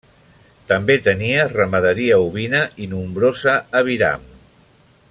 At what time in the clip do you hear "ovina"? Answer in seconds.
2.29-2.63